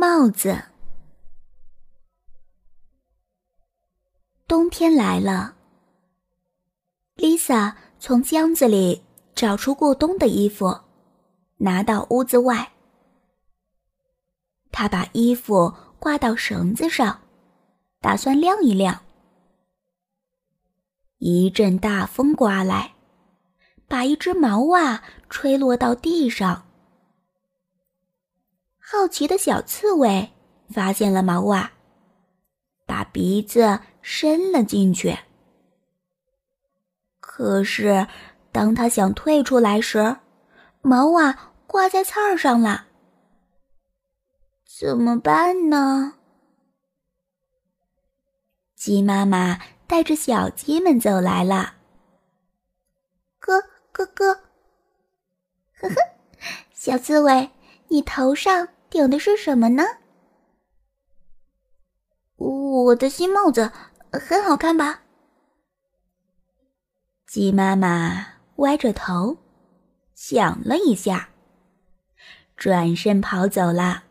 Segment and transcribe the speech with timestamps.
[0.00, 0.58] 帽子。
[4.48, 5.56] 冬天来了
[7.16, 10.74] ，Lisa 从箱子里找出过冬的衣服，
[11.58, 12.72] 拿到屋子外。
[14.72, 17.20] 她把衣服挂到绳子上，
[18.00, 19.02] 打算晾一晾。
[21.18, 22.94] 一阵大风刮来，
[23.86, 26.69] 把一只毛袜吹落到地上。
[28.92, 30.32] 好奇的小刺猬
[30.68, 31.70] 发现了毛袜，
[32.86, 35.16] 把鼻子伸了进去。
[37.20, 38.08] 可是，
[38.50, 40.16] 当他想退出来时，
[40.82, 42.88] 毛袜挂在刺儿上了。
[44.66, 46.14] 怎么办呢？
[48.74, 51.74] 鸡妈妈带着小鸡们走来了。
[53.38, 53.62] 咯
[53.92, 54.34] 咯咯，
[55.78, 55.94] 呵呵，
[56.74, 57.48] 小刺猬，
[57.86, 58.66] 你头上。
[58.90, 59.84] 顶的是什么呢？
[62.36, 63.70] 我的新帽子
[64.12, 65.02] 很好看吧？
[67.26, 69.38] 鸡妈妈歪着头
[70.14, 71.28] 想了一下，
[72.56, 74.02] 转身跑走了。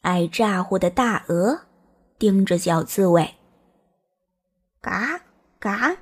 [0.00, 1.66] 爱咋呼的大鹅
[2.18, 3.36] 盯着小刺猬，
[4.80, 5.20] 嘎
[5.60, 5.96] 嘎，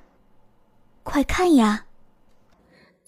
[1.02, 1.86] 快看呀！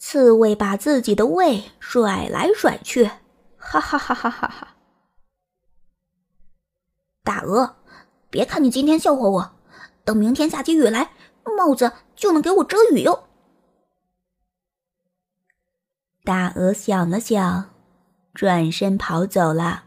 [0.08, 3.10] 刺猬把自己的胃甩来甩去，
[3.56, 4.76] 哈哈哈哈哈哈！
[7.24, 7.74] 大鹅，
[8.30, 9.56] 别看你今天笑话我，
[10.04, 11.10] 等明天下起雨来，
[11.56, 13.24] 帽子就能给我遮雨哟。
[16.22, 17.74] 大鹅想了想，
[18.32, 19.86] 转身跑走了。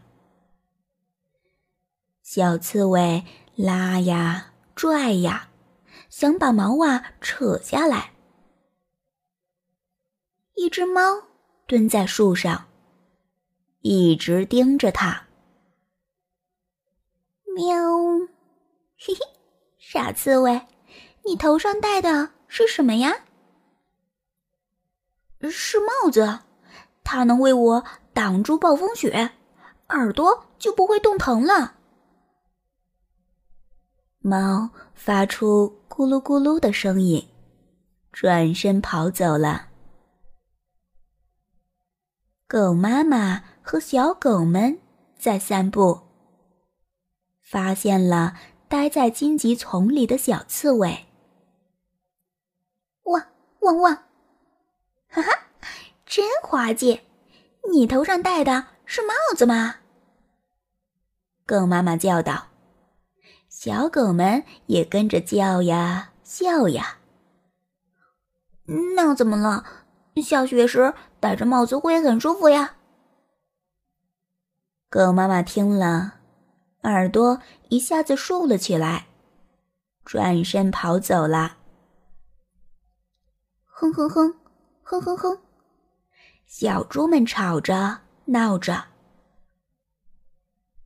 [2.22, 3.24] 小刺猬
[3.56, 5.48] 拉呀拽呀，
[6.10, 8.12] 想把毛袜扯下来。
[10.60, 11.00] 一只猫
[11.66, 12.66] 蹲在树上，
[13.80, 15.26] 一直盯着它。
[17.56, 17.64] 喵，
[18.98, 19.20] 嘿嘿，
[19.78, 20.60] 傻刺猬，
[21.24, 23.24] 你头上戴的是什么呀？
[25.50, 26.40] 是帽子，
[27.04, 27.82] 它能为我
[28.12, 29.30] 挡住暴风雪，
[29.88, 31.76] 耳朵就不会冻疼了。
[34.18, 37.26] 猫发出咕噜咕噜的声音，
[38.12, 39.69] 转身跑走了。
[42.50, 44.80] 狗妈妈和小狗们
[45.16, 46.00] 在散步，
[47.40, 48.34] 发现了
[48.66, 51.06] 待在荆棘丛里的小刺猬。
[53.04, 53.24] 汪
[53.60, 53.94] 汪汪！
[55.06, 55.30] 哈哈，
[56.04, 57.02] 真滑稽！
[57.72, 59.76] 你头上戴的是帽子吗？
[61.46, 62.48] 狗妈妈叫道。
[63.48, 66.98] 小狗们也跟着叫呀笑呀。
[68.96, 69.79] 那怎么了？
[70.16, 70.94] 下雪时。
[71.20, 72.76] 戴着帽子会很舒服呀。
[74.88, 76.14] 狗妈妈听了，
[76.82, 79.08] 耳朵一下子竖了起来，
[80.02, 81.58] 转身跑走了。
[83.66, 84.34] 哼哼哼，
[84.82, 85.38] 哼哼哼，
[86.46, 88.86] 小猪们吵着闹着。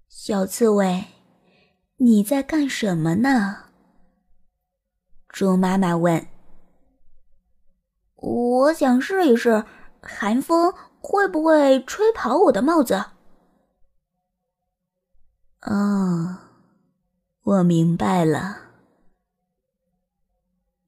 [0.09, 1.05] 小刺猬，
[1.99, 3.67] 你在干什么呢？
[5.29, 6.34] 猪妈妈问。
[8.25, 9.65] 我想试一试。
[10.07, 13.07] 寒风会不会吹跑我的帽子？
[15.63, 16.37] 哦，
[17.43, 18.59] 我明白了。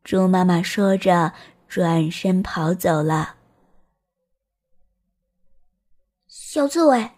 [0.04, 1.32] 猪妈妈说着，
[1.66, 3.36] 转身跑走了。
[6.26, 7.12] 小刺猬，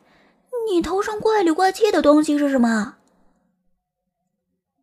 [0.71, 2.99] 你头上怪里怪气的东西是什么？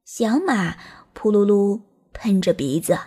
[0.03, 0.73] 小马
[1.13, 1.81] 噗噜噜
[2.11, 2.99] 喷着鼻子，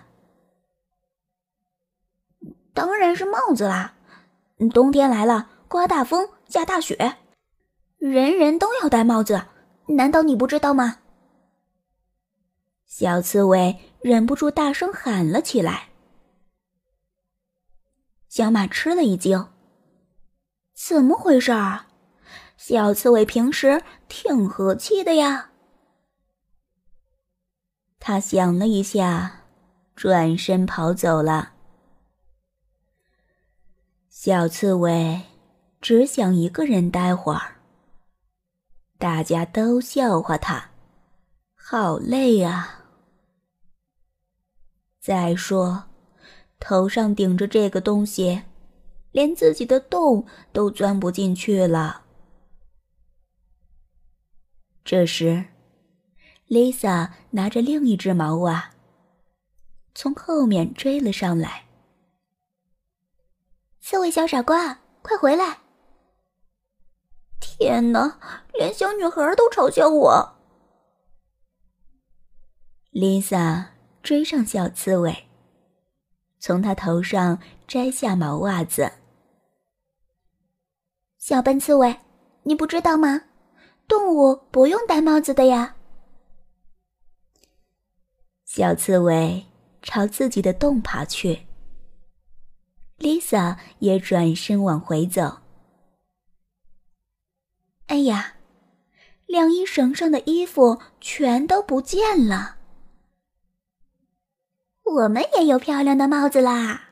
[2.79, 3.93] 当然是帽子啦。
[4.73, 7.17] 冬天来了，刮大风，下大雪，
[7.99, 9.47] 人人都要戴帽子，
[9.89, 10.99] 难道你不知道吗？
[12.87, 15.89] 小刺猬忍不住大声喊了起来。
[18.29, 19.49] 小马吃了一惊，
[20.73, 21.87] 怎么回事儿？
[22.57, 25.51] 小刺猬平时挺和气的呀。
[27.99, 29.41] 他想了一下，
[29.97, 31.55] 转身跑走了。
[34.21, 35.23] 小刺猬
[35.81, 37.61] 只想一个人待会儿。
[38.99, 40.73] 大家都笑话他，
[41.55, 42.85] 好累啊！
[44.99, 45.85] 再说，
[46.59, 48.43] 头上顶着这个东西，
[49.13, 52.03] 连自己的洞都钻不进去了。
[54.85, 55.45] 这时
[56.49, 58.73] ，Lisa 拿着另一只毛袜，
[59.95, 61.68] 从后面追了上来。
[63.91, 65.61] 刺猬小傻瓜，快回来！
[67.41, 68.21] 天哪，
[68.53, 70.37] 连小女孩都嘲笑我
[72.93, 73.69] ！Lisa
[74.03, 75.31] 追上小刺猬，
[76.39, 78.93] 从他头上摘下毛袜子。
[81.17, 81.97] 小笨刺猬，
[82.43, 83.23] 你不知道吗？
[83.87, 85.77] 动物不用戴帽子的呀。
[88.45, 89.47] 小刺猬
[89.81, 91.48] 朝自己的洞爬去
[93.19, 95.39] ，Lisa 也转身往回走。
[97.87, 98.35] 哎呀，
[99.27, 102.57] 晾衣绳上的衣服全都不见了。
[104.85, 106.91] 我们也有漂亮的帽子啦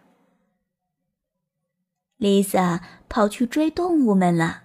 [2.18, 4.64] ！Lisa 跑去追动物们了。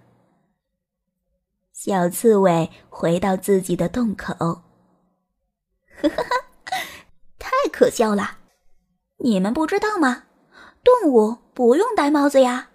[1.74, 6.46] 小刺猬回到自己的洞口，哈哈哈，
[7.40, 8.38] 太可笑了！
[9.18, 10.24] 你们不知道吗？
[10.84, 12.71] 动物不用戴帽子呀。